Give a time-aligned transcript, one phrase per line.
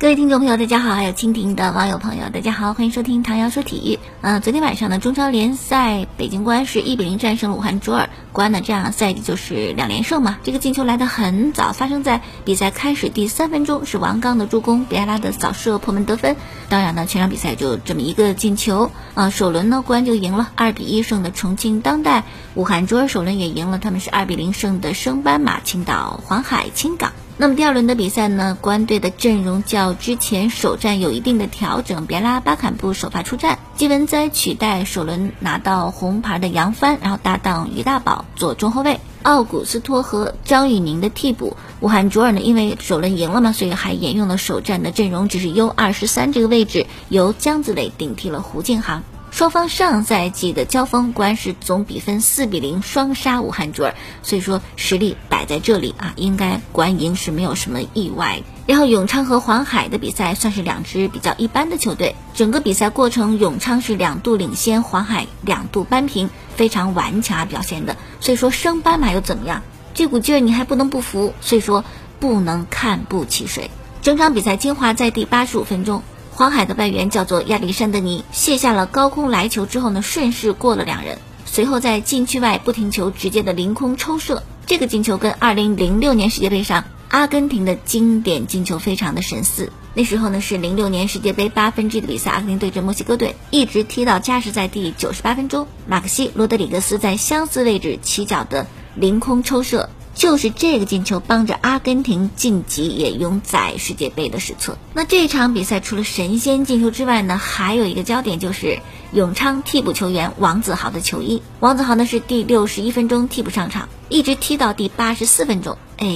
[0.00, 3.98] 各位听众朋友，大家好，还有蜻蜓的网友朋友，大家好，欢迎收听唐瑶说体育。
[4.20, 10.38] 呃，昨天晚上呢，中超联赛北京国安是一比零战胜了武汉卓尔，国安呢这样赛季就是两连胜嘛。
[10.44, 16.36] 这个进球来得很早，发生在比赛开始第三分钟，是王刚的助攻，比埃拉的扫射破门得分。
[16.68, 19.30] 当然呢，全场比赛就这么一个进球啊。
[19.30, 22.22] 首轮呢，国安就赢了，二比一胜的重庆当代，
[22.54, 27.10] 武汉卓尔首轮也赢了，他们是二比零胜的升班马青岛黄海青港。
[27.40, 41.56] 那么第二轮的比赛呢，国安队的阵容较之前首战有一定的调整，别拉巴坎布首发出战，季文哉取代首轮拿到红牌的杨帆，然后搭档于大宝做中后卫，奥古斯托和张玉宁的替补。
[41.78, 49.04] 武汉卓尔呢，因为首轮赢了嘛，所以还沿用了首战的阵容，只是 U 二十三这个位置由姜子磊顶替了胡敬航。
[49.38, 58.42] 双方上赛季的交锋，国安是总比分四比零双杀武汉卓尔，所以说实力摆在这里啊，应该国安赢是没有什么意外。
[58.66, 67.96] 然后永昌和黄海的比赛算是两支比较一般的球队，整个比赛过程永昌是两度领先，黄海两度扳平，非常顽强啊表现的。
[68.18, 69.62] 所以说升班马又怎么样？
[69.94, 71.84] 这股劲儿你还不能不服，所以说
[72.18, 73.70] 不能看不起谁。
[74.02, 76.02] 整场比赛精华在第八十五分钟。
[76.38, 84.44] 黄海的外援叫做亚历山德尼，卸下了高空来球之后呢，顺势过了两人，随后在禁区外不停球直接的凌空抽射。
[84.64, 89.72] 这个进球跟2006年世界杯上阿根廷的经典进球非常的神似。
[89.94, 99.90] 那时候呢是06年世界杯八分之一的比赛，阿根廷对阵墨西哥队，一直踢到加时赛第九十八分钟，马克西罗德里格斯在相似位置起脚的凌空抽射。
[100.18, 104.76] 就是这个进球帮着阿根廷晋级，也永载世界杯的史册。
[104.92, 108.80] 那这场比赛除了神仙进球之外呢，还有一个焦点就是
[109.12, 111.40] 永昌替补球员王子豪的球衣。
[111.60, 115.78] 王子豪呢是第六十一分钟替补上场，一直踢到第八十四分钟。
[115.98, 116.08] 哎，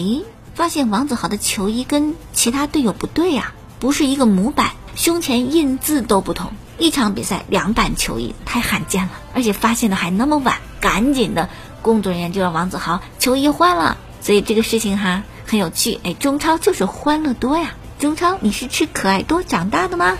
[0.56, 6.52] 发现王子豪的球衣跟其他队友不对呀，不是一个模板，胸前印字都不同。
[6.76, 11.48] 一场比赛两版球衣太罕见了，而且发现的还那么晚，赶紧的。
[11.82, 15.98] 工作人员就让王子豪球衣换了，所以这个事情哈很有趣。
[16.04, 17.74] 哎，中超就是欢乐多呀！
[17.98, 20.16] 中超你是吃可爱多长大的吗？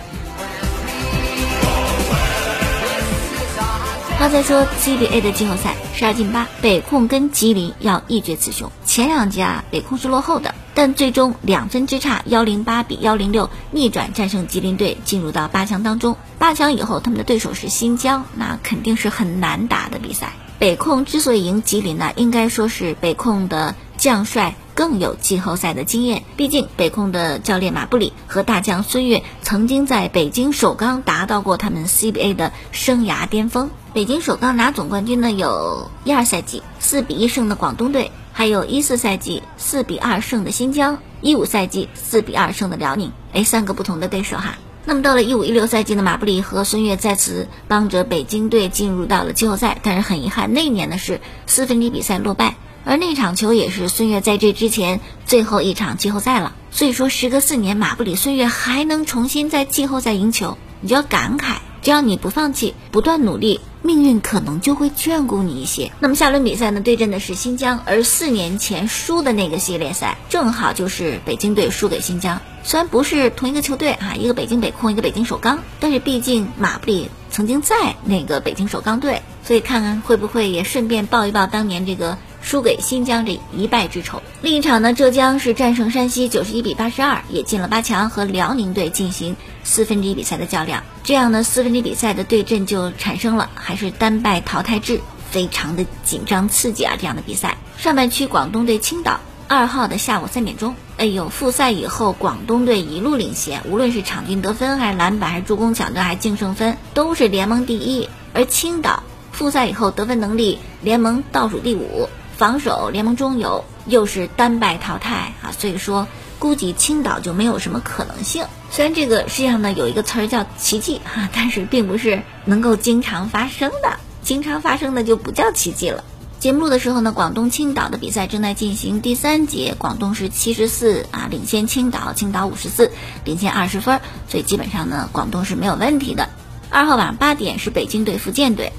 [4.19, 8.71] 好，再说 CBA 的季后赛十二进八，北控跟吉林要一决雌雄。
[8.85, 16.15] 前两节啊，北控是落后的，但最终两分之差，幺零八比幺零六逆转战胜吉林队，进入到八强当中。
[16.37, 20.31] 八强以后，他们的对手是新疆，那肯定是很难打的比赛。
[20.63, 26.23] 北控之所以赢吉林呢，应该说是北控的将帅更有季后赛的经验。
[26.37, 33.69] 毕竟北控的教练马布里和大将孙悦曾经在北京首钢达到过他们 CBA 的生涯巅峰。
[33.93, 43.11] 北京首钢拿总冠军呢，有一二赛季四比一胜的广东队，还有一四赛季四比二胜的新疆，一五赛季四比二胜的辽宁。
[43.33, 44.57] 哎，三个不同的对手哈。
[44.85, 56.53] 那么到了一五一六赛季呢，马布里和孙悦再次帮着北京队进入到了季后赛，但是很遗憾，那一年呢是四分之一比赛落败，而那场球也是孙悦在这之前最后一场季后赛了。
[56.69, 63.59] 所以说，时隔四年，马布里、孙悦还能重新在季后赛赢球，你就要感慨，只要你不放弃，不断努力。
[63.85, 65.91] 命运可能就会眷顾你一些。
[65.99, 72.39] 那么下轮比赛呢，对阵的是新疆，而四年前输的那个系列赛，正好就是北京队输给新疆。
[72.63, 84.21] 虽然不是同一个球队啊，一个北京北控，一个北京首钢，但是毕竟马布里曾经在那个北京首钢队，所以看看会不会也顺便报一报当年这个输给新疆这一败之仇。
[84.41, 89.35] 另一场呢，浙江是战胜山西九十一比八十二，也进了八强，和辽宁队进行。
[89.65, 94.99] 四分之一比赛的较量，这样呢，四分之一比赛的对阵就产生了，还是单败淘汰制，
[95.31, 96.95] 非常的紧张刺激啊！
[96.99, 108.09] 这样的比赛，上半区广东队青岛，二号的下午三点钟，哎呦，复赛以后广东队一路领先，无论是场均得分，还是篮板，还是助攻抢断，还是净胜分，都是联盟第一。
[108.33, 109.01] 而青岛
[109.31, 116.07] 复赛以后得分能力联盟倒数第五，防守联盟中游，又是单败淘汰啊，所以说。
[116.39, 118.43] 估计青岛就没有什么可能性。
[118.69, 126.03] 虽然这个世界上呢有一个词儿叫奇迹哈， 但是并不是能够经常发生的，经常发生的就不叫奇迹了。
[126.39, 132.91] 节目录的时候呢，广东青岛的比赛正在进行第三节，广东是七十四啊领先青岛，青岛五十四
[133.23, 136.27] 领先二十分，所以基本上呢广东是没有问题的。
[136.69, 138.73] 二号晚上八点是北京对福建队，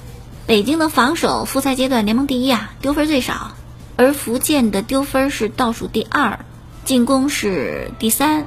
[0.46, 3.52] 北京的防守复赛阶段联盟第一啊，丢分最少，
[3.96, 6.44] 而福建的丢分是倒数第二。
[6.84, 8.46] 进攻是第三，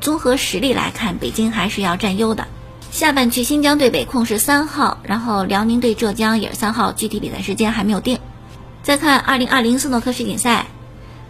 [0.00, 2.48] 综合实力来看，北京还是要占优的。
[2.90, 8.18] 下半区新疆对北控是三号，然后辽宁对浙江也是三号，具体比赛时间还没有定。
[8.82, 10.66] 再看二零二零斯诺克世锦赛，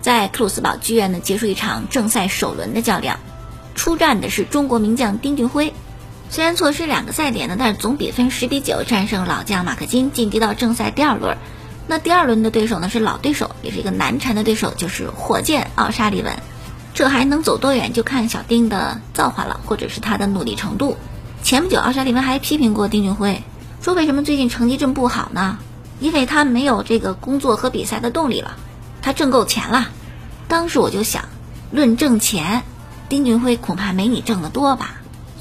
[0.01, 3.21] 在克鲁斯堡剧院呢结束一场正赛首轮的较量，
[3.75, 5.75] 出战的是中国名将丁俊晖。
[6.29, 11.37] 虽然错失两个赛点呢，但是总比分十比九战胜老将马克金，晋级到正赛第二轮。
[11.87, 16.33] 那第二轮的对手呢是老对手，也是一个难缠的对手，就是火箭奥沙利文。
[16.93, 20.97] 这还能走多远，就看小丁的造化了，或者是他的努力程度。
[21.43, 23.43] 前不久，奥沙利文还批评过丁俊晖，
[23.81, 25.59] 说为什么最近成绩这么不好呢？
[26.01, 28.57] 因为他没有这个工作和比赛的动力了，
[29.01, 29.89] 他挣够钱了。
[30.49, 31.25] 当时我就想，
[31.71, 32.63] 论挣钱，
[33.09, 34.97] 丁俊晖恐怕没你挣得多吧。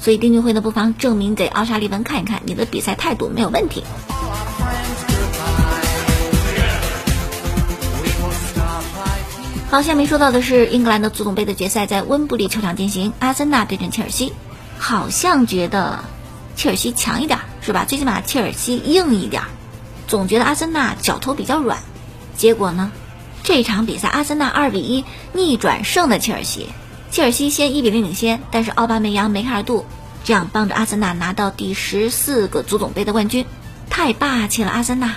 [0.06, 3.82] 所以丁俊晖呢，不妨证明给奥沙利文看一看，你的比赛态度没有问题。
[9.68, 14.32] 好，下面说到的是英格兰的足总杯的决赛，在温布利球场进行，阿森纳对阵切尔西。
[14.78, 16.04] 好像觉得
[16.54, 17.84] 切尔西强一点，是吧？
[17.84, 19.42] 最起码切尔西硬一点，
[20.06, 21.80] 总觉得阿森纳脚头比较软。
[22.36, 22.92] 结果呢，
[23.42, 26.68] 这场比赛阿森纳二比一逆转胜的切尔西。
[27.08, 29.86] 切尔西先一比零领先，但是奥巴梅扬、梅开二度，
[30.26, 33.46] 这样帮着阿森纳拿到第十四个足总杯的冠军，
[33.88, 34.70] 太霸气了！
[34.72, 35.14] 阿森纳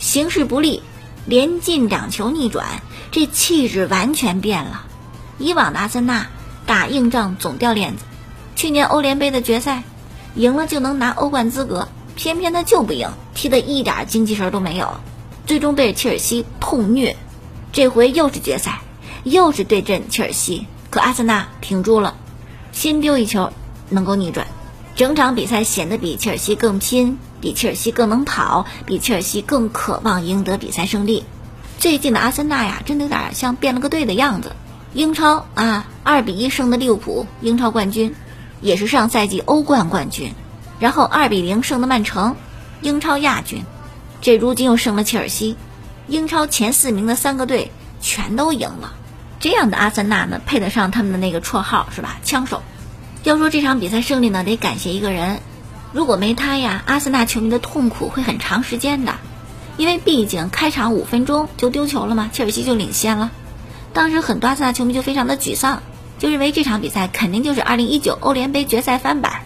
[0.00, 0.82] 形势不利，
[1.26, 2.82] 连进两球逆转，
[3.12, 4.84] 这气质完全变了。
[5.38, 6.26] 以往的阿森纳
[6.66, 8.02] 打硬仗总掉链子。
[8.56, 9.84] 去年欧联杯的决赛，
[10.34, 14.98] 赢了就能拿欧冠资格，偏偏他就不赢，踢得一点精气神都没有，
[15.46, 17.16] 最终被切尔西痛虐。
[17.70, 18.80] 这回又是决赛，
[19.22, 22.16] 又是对阵切尔西，可阿森纳挺住了，
[22.72, 23.52] 先丢一球，
[23.90, 24.46] 能够逆转，
[24.96, 31.24] 整场比赛显得比切尔西更拼，比切尔西更能跑，比切尔西更渴望赢得比赛胜利。
[31.78, 34.52] 最近的阿森纳呀，真的有点像变了个队的样子。
[34.94, 38.14] 英超啊，二比一胜的利物浦，英超冠军。
[38.60, 40.34] 也是上赛季欧冠冠军，
[40.80, 42.34] 然后二比零胜的曼城，
[42.80, 43.62] 英超亚军，
[44.20, 45.56] 这如今又胜了切尔西，
[46.08, 47.70] 英超前四名的三个队
[48.00, 48.94] 全都赢了，
[49.38, 52.18] 这样的阿森纳呢，配得上他们的那个绰号是吧？
[52.24, 52.64] 枪手。
[53.28, 55.40] 要说这场比赛胜利呢，得感谢一个人，
[55.92, 59.16] 如果没他呀，阿森纳球迷的痛苦会很长时间的，
[59.76, 63.30] 因为毕竟开场五分钟就丢球了嘛，切尔西就领先了，
[63.92, 65.82] 当时很多阿森纳球迷就非常的沮丧。
[66.18, 69.42] 就认为这场比赛肯定就是2019欧联杯决赛翻版，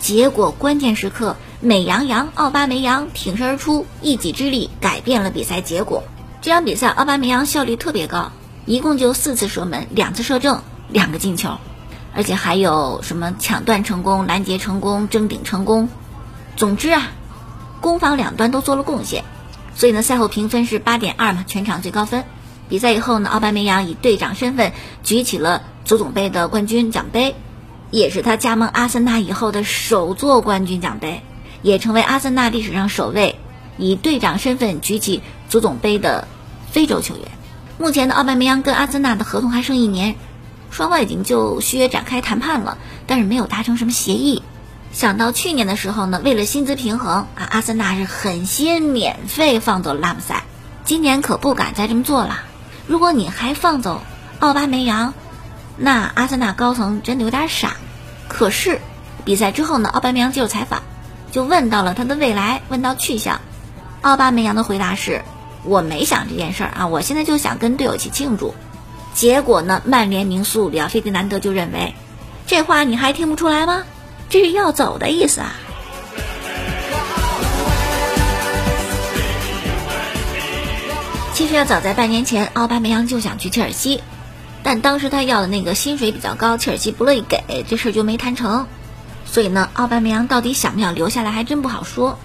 [0.00, 6.02] 结果关键时刻美羊羊奥巴梅扬挺身而出，一己之力改变了比赛结果。
[6.40, 8.32] 这场比赛奥巴梅扬效率特别高，
[8.64, 11.58] 一共就四次射门，两次射正，两个进球，
[12.16, 15.88] 而且还有什么抢断成功、拦截成功、争顶成功。
[16.56, 17.10] 总之啊，
[17.80, 19.22] 攻防两端都做了贡献，
[19.74, 22.24] 所以呢，赛后评分是八点二嘛，全场最高分。
[22.68, 24.72] 比赛以后呢，奥巴梅扬以队长身份
[25.04, 25.62] 举起了。
[25.84, 27.36] 足总杯的冠军奖杯，
[27.92, 31.22] 也是他加盟阿森纳以后的首座冠军奖杯，
[31.62, 33.38] 也成为阿森纳历史上首位
[33.78, 36.26] 以队长身份举起足总杯的
[36.72, 37.28] 非洲球员。
[37.78, 40.16] 目前的奥巴梅扬跟阿森纳的合同还剩一年，
[40.76, 42.76] 双方已经就续约展开谈判了，
[43.06, 44.42] 但是没有达成什么协议。
[44.92, 50.42] 想到去年的时候呢，为了薪资平衡啊，阿森纳是狠心免费放走了拉姆塞，
[50.84, 52.40] 今年可不敢再这么做了。
[52.86, 54.02] 如果你还放走
[54.38, 55.14] 奥巴梅扬，
[55.78, 57.78] 那阿森纳高层真的有点傻，
[58.28, 58.78] 可是
[59.24, 59.88] 比赛之后呢？
[59.88, 60.82] 奥巴梅扬接受采访，
[61.32, 63.40] 就问到了他的未来，问到去向。
[64.02, 65.22] 奥巴梅扬的回答是
[65.64, 68.54] ：“我没想这件事儿啊，我现在就想跟队友一起庆祝。”
[69.16, 71.94] 结果呢，曼联名宿里奥费迪南德就认为，
[72.46, 73.82] 这话你还听不出来吗？
[74.28, 75.54] 这是要走的意思啊！
[81.32, 84.02] 其实要早在半年前，奥巴梅扬就想去切尔西。
[84.62, 88.66] 但当时他要的那个薪水比较高，切尔西不乐意给，这事儿就没谈成。
[89.24, 92.18] 所以呢，奥巴梅扬到底想不想留下来还真不好说。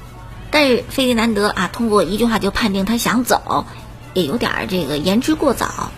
[0.49, 3.65] 但是费迪南德啊，通过一句话就判定他想走，
[4.13, 5.89] 也有点这个言之过早。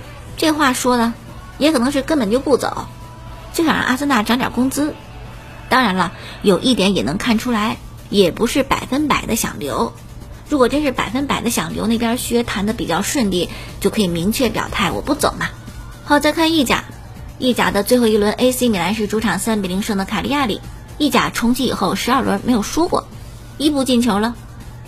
[0.43, 1.13] 这话说的，
[1.57, 2.87] 也可能是根本就不走，
[3.53, 4.93] 就想让阿森纳涨点工资。
[5.69, 7.77] 当然了，有一点也能看出来，
[8.09, 9.93] 也不是百分百的想留。
[10.49, 13.47] 如果真是百分百的想留，那边续约谈的比较顺利，
[13.79, 15.47] 就可以明确表态我不走嘛。
[16.03, 16.83] 好，再看意甲，
[17.39, 20.59] 意甲的最后一轮，AC 米兰是主场三比零胜的卡利亚里。
[20.97, 23.07] 意甲重启以后，十二轮没有输过，
[23.57, 24.35] 一步进球了，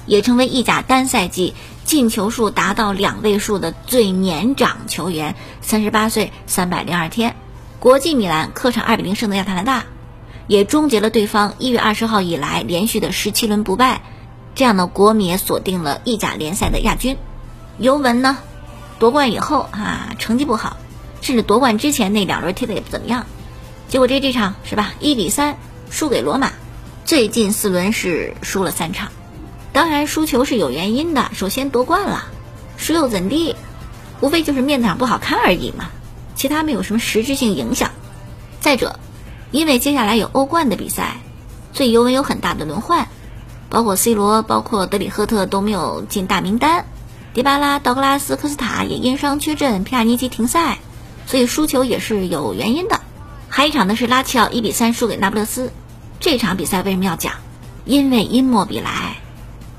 [0.05, 1.53] 也成为意甲单赛季
[1.85, 7.35] 进球数达到两位数的最年长球员，三十八岁三百零二天。
[7.79, 9.85] 国际米兰客场二比零胜的亚特兰大，
[10.47, 14.01] 也终结了对方一月二十号以来连续的十七轮不败，
[14.55, 17.17] 这样的国米也锁定了意甲联赛的亚军。
[17.77, 18.39] 尤文呢，
[18.97, 20.77] 夺冠以后啊，成绩不好。
[21.21, 23.27] 甚至夺冠之前那两轮踢的也不怎么样，
[23.87, 24.93] 结果这这场是吧？
[24.99, 25.57] 一比三
[25.91, 26.51] 输给罗马，
[27.05, 29.11] 最近四轮是输了三场，
[29.75, 31.32] 当然输球是有原因的。
[31.34, 32.29] 首先夺冠了，
[32.77, 33.58] 输又怎地？
[34.22, 35.89] 无非就是面子上不好看而已嘛，
[36.34, 37.91] 其他没有什么实质性影响。
[38.62, 38.98] 再者，
[39.51, 41.17] 因为接下来有欧冠的比赛，
[41.74, 43.10] 所以尤文有很大的轮换，
[43.67, 46.86] 包括 C 罗、包括德里赫特都没有进大名单，
[47.34, 50.79] 迪巴拉、道格拉斯、科斯塔也因伤缺阵，皮亚尼奇停赛，
[51.27, 53.01] 所以输球也是有原因的。
[53.50, 55.74] 还一场呢是拉齐奥一比三输给那不勒斯。
[56.22, 57.34] 这场比赛为什么要讲？
[57.84, 59.17] 因为因莫比莱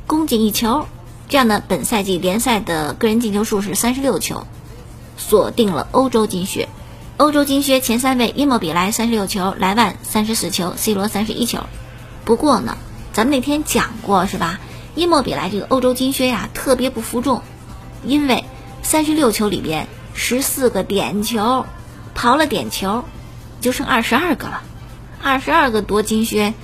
[0.06, 0.86] 攻进一球，
[1.28, 4.46] 这样呢，本赛季联赛的个人进球数是三十六球，
[5.16, 6.68] 锁定了欧洲金靴。
[7.16, 11.60] 欧洲金靴前三位：伊莫比莱三十六球，莱万三十四球，C 罗三十一球。
[12.24, 12.76] 不过呢，
[13.12, 14.60] 咱们那天讲过是吧？
[14.94, 17.42] 伊莫比莱这个欧洲金靴呀，特别不服众，
[18.04, 18.44] 因为
[18.82, 21.66] 三十六球里边十四个点球，
[22.14, 23.04] 刨了点球，
[23.60, 24.62] 就剩二十二个了。
[25.22, 26.54] 二十二个夺金靴，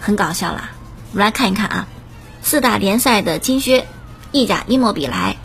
[0.00, 0.70] 很搞笑啦。
[1.12, 1.88] 我们来看一看啊，
[2.42, 3.86] 四大联赛的金靴，
[4.32, 5.36] 意甲伊莫比莱，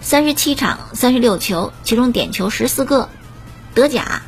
[0.00, 3.08] 三十七场三十六球，其中点球十四个；
[3.74, 4.22] 德甲，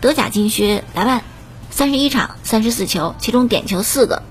[0.00, 1.22] 德甲金靴莱万，
[1.70, 4.22] 三十一场三十四球，其中点球四个。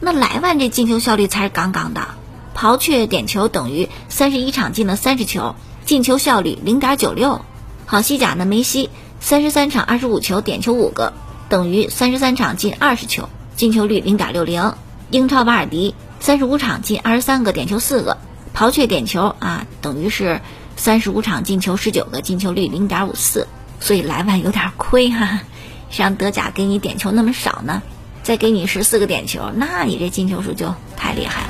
[0.00, 2.08] 那莱万这进球效率才是杠杠的，
[2.54, 5.56] 刨去点球等于三十一场进了三十球，
[5.86, 7.40] 进球效率零点九六。
[7.86, 11.14] 好，西甲呢，梅西三十三场二十五球，点球五个。
[11.48, 14.74] 等于三十三场进二十球，进球率零点六零。
[15.10, 18.16] 英超瓦尔迪三十五场进二十三个，点球四个，
[18.54, 20.40] 刨却点球啊，等于是
[20.76, 23.48] 三十五场进球十九个，进球率零点五四。
[23.80, 25.40] 所以莱万有点亏哈，
[25.90, 27.82] 让德甲给你点球那么少呢，
[28.22, 31.48] 再给你十四个点球，那你这进球数就太厉害了。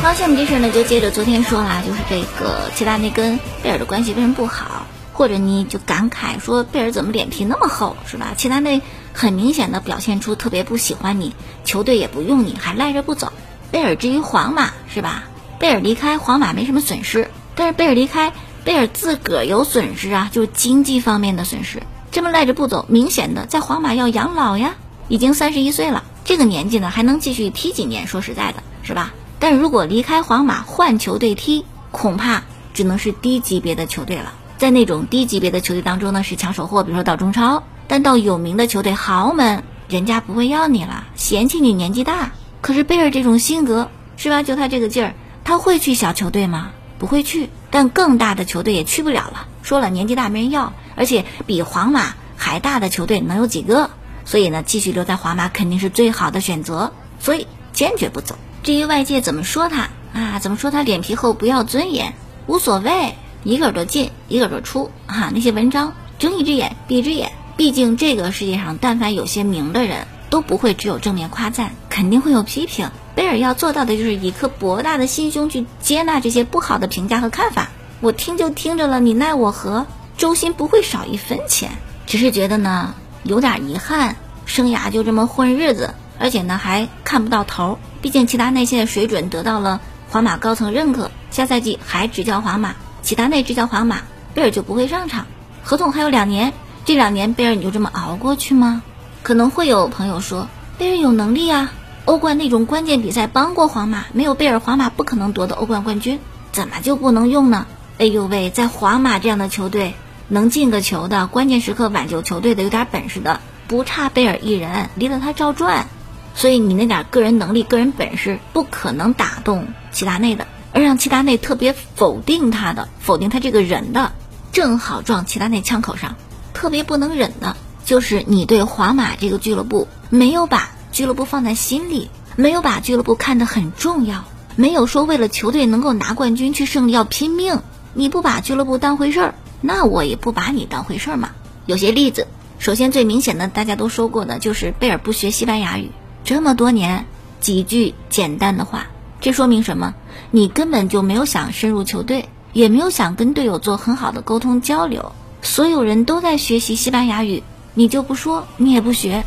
[0.00, 4.83] 好，下面这事呢，就接着昨天说啦，就是这个齐达内跟贝尔的关系为什么不好，
[5.14, 8.34] 或者你就感慨说贝尔怎么脸皮那么厚，是吧？
[8.36, 8.82] 齐达内
[9.14, 13.32] 很明显的表现出特别不喜欢你，球队也不用你，还赖着不走。
[13.70, 15.24] 贝尔至于皇马是吧？
[15.58, 18.32] 贝尔离开皇马没什么损失，但是贝尔离开，
[18.64, 21.82] 贝尔自个儿有损失啊，就是经济方面的损失。
[22.10, 24.74] 这么赖着不走，明显的在皇马要养老呀，
[25.08, 28.06] 已经三十一岁了，这个年纪呢还能继续踢几年？
[28.06, 29.12] 说实在的，是吧？
[29.38, 32.42] 但如果离开皇马换球队踢，恐怕
[32.72, 34.32] 只能是低级别的球队了。
[34.56, 42.32] 在那种低级别的球队当中呢，是抢手货，比如说到中超；但到有名的球队豪门，人家不会要你了，嫌弃你年纪大。
[42.60, 44.42] 可是贝尔这种性格，是吧？
[44.42, 46.70] 就他这个劲儿，他会去小球队吗？
[46.98, 47.50] 不会去。
[47.70, 49.48] 但更大的球队也去不了了。
[49.62, 53.90] 说了，年纪大没人要，而且比皇马还大的球队能有几个？
[54.24, 56.92] 所以呢，继续留在皇马肯定是最好的选择。
[57.18, 58.36] 所以坚决不走。
[58.62, 62.14] 至于外界怎么说他啊，怎么说他脸皮厚不要尊严，
[62.46, 65.30] 无所谓，一个耳朵进一个耳朵出啊。
[65.32, 72.90] 那些文章睁一只眼闭一只眼，毕竟这个世界上但凡有些名的人都不会只有正面夸赞，肯定会有批评。
[73.14, 77.68] 贝尔要做到的就是一颗博大的心胸去接纳这些不好的评价和看法。
[78.00, 79.86] 我听就听着了，你奈我何？
[80.16, 81.70] 周薪不会少一分钱，
[82.06, 87.78] 只是觉得呢有点遗憾，生涯就这么混日子，而且呢还看不到头。
[88.00, 92.74] 毕竟齐达内现在水准得到了皇马高层认可，下赛季还执教皇马，
[93.04, 94.00] 齐达内执教皇马，
[94.32, 95.26] 贝尔就不会上场，
[95.62, 96.54] 合同还有两年，
[96.86, 98.82] 这两年贝尔你就这么熬过去吗？
[99.22, 101.70] 可能会有朋友说，贝尔有能力啊，
[102.06, 106.18] 欧冠那种关键比赛帮过皇马，没有贝尔皇马不可能夺得欧冠冠军，
[106.50, 107.66] 怎么就不能用呢？
[107.98, 109.94] 哎呦喂，在皇马这样的球队，
[110.28, 115.86] 能进个球的，关键时刻挽救球队的，有点本事的，不差贝尔一人，离了他照转。
[116.34, 124.12] 所以你那点个人能力、个人本事不可能打动齐达内的，而让齐达内特别否定他的、否定他这个人的，
[124.52, 126.16] 正好撞齐达内枪口上。
[126.52, 134.24] 特别不能忍的就是你对皇马这个俱乐部没有把俱乐部放在心里，没有把俱乐部看得很重要，
[134.56, 137.60] 没有说为了球队能够拿冠军去胜利要拼命。
[137.94, 141.30] 你不把俱乐部当回事儿，那我也不把你当回事儿嘛。
[141.66, 142.26] 有些例子，
[142.58, 145.92] 首先最明显的大家都说过的就是贝尔不学西班牙语。
[146.24, 147.06] 这么多年，
[147.40, 148.86] 几句简单的话，
[149.20, 149.94] 这说明什么？
[150.30, 155.12] 你根本就没有想深入球队，也没有想跟队友做很好的沟通交流。
[155.42, 157.42] 所有人都在学习西班牙语，
[157.74, 159.24] 你就不说，你也不学，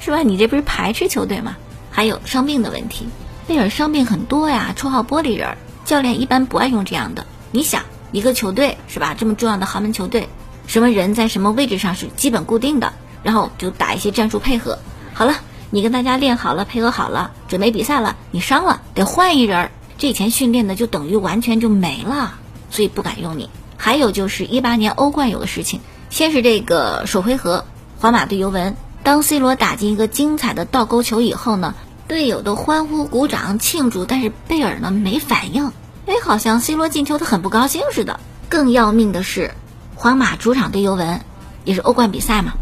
[0.00, 0.22] 是吧？
[0.22, 1.56] 你这不是排斥球队吗？
[1.90, 3.06] 还有伤病的问题，
[3.46, 7.26] 贝尔伤病很多呀，绰号玻璃人，教练一般不爱用这样的。
[7.50, 9.14] 你想，一个球队是吧？
[9.18, 10.28] 这么重要的豪门球队，
[10.66, 12.92] 什么人在什么位置上是基本固定的，
[13.22, 14.78] 然后就打一些战术配合。
[15.14, 15.34] 好了。
[15.70, 19.70] 你跟大家练好了，配合好了，准备比赛了，你伤了，得换一人儿。
[19.98, 22.34] 这以前训练的就等于完全就没了，
[22.70, 23.50] 所以不敢用你。
[23.76, 27.64] 还有就是一八年欧冠有的事情，先是这个首回合，
[27.98, 31.74] 皇马对尤文，当 C 罗打进一个精彩的倒钩球以后呢，
[32.06, 35.72] 队友都欢呼鼓掌庆祝，但是贝尔呢没反应，
[36.06, 38.20] 哎，好像 C 罗进球他很不高兴似的。
[38.48, 39.52] 更要命的是，
[39.94, 41.20] 皇马主场对尤文，
[41.64, 42.52] 也是欧冠比赛嘛，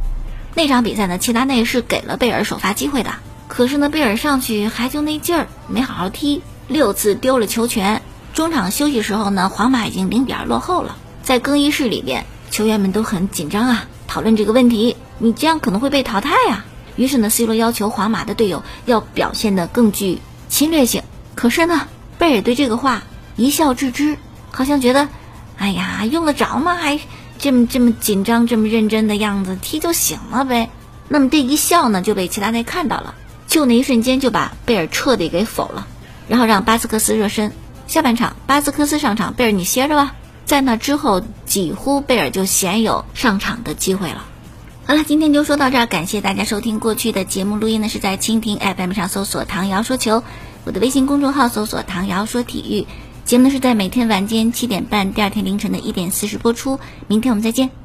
[0.54, 3.10] 那场比赛呢，齐达内是给了贝尔首发机会的，
[3.46, 8.02] 可是呢，贝尔上去还就那劲儿，没好好踢，六次丢了球权。
[8.34, 10.96] 中场休息时候呢，皇马已经零比二落后了。
[11.22, 14.96] 在更衣室里边，球员们都很紧张啊，讨论这个问题。
[15.18, 16.64] 你这样可能会被淘汰呀。
[16.96, 21.02] 于是呢，C 罗要求皇马的队友要表现得更具侵略性。
[21.34, 23.02] 可是呢，贝尔对这个话
[23.36, 24.16] 一笑置之，
[24.50, 25.08] 好像觉得，
[25.58, 26.74] 哎呀，用得着吗？
[26.76, 27.00] 还
[27.38, 30.70] 这么这么紧张、这么认真的样子，踢就行了呗。
[31.08, 33.14] 那么这一笑呢，就被齐达内看到了，
[33.46, 35.86] 就那一瞬间就把贝尔彻底给否了，
[36.28, 37.52] 然后让巴斯克斯热身。
[37.86, 40.14] 下半场，巴斯克斯上场，贝尔你歇着吧。
[40.44, 44.24] 在那之后，几乎贝尔就鲜有上场的机会了。
[44.86, 46.78] 好了，今天就说到这儿，感谢大家收听。
[46.78, 50.22] 过去的节目录音呢是在蜻蜓 FM 上搜索“唐瑶说球”，
[50.64, 52.86] 我的微信公众号搜索“唐瑶说体育”。
[53.24, 56.78] 节目呢是在每天晚间七点半，第二天凌晨的一点四十播出。
[57.08, 57.76] 明天我们再见。